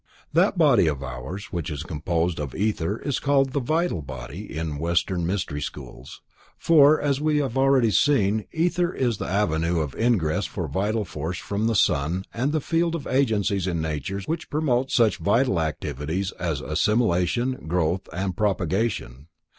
[0.33, 4.79] _That body of ours which is composed of ether is called the "vital body" in
[4.79, 6.23] Western Mystery Schools,
[6.57, 11.37] for, as we have already seen, ether is the avenue of ingress for vital force
[11.37, 16.31] from the sun and the field of agencies in nature which promote such vital activities
[16.39, 19.27] as assimilation, growth and propagation.